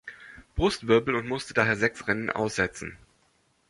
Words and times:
Brustwirbel 0.55 1.13
und 1.13 1.27
musste 1.27 1.53
daher 1.53 1.75
sechs 1.75 2.07
Rennen 2.07 2.31
aussetzten. 2.31 2.97